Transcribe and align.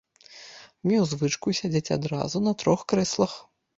Меў 0.91 1.03
звычку 1.11 1.53
сядзець 1.59 1.93
адразу 1.99 2.37
на 2.47 2.55
трох 2.65 2.79
крэслах. 2.95 3.41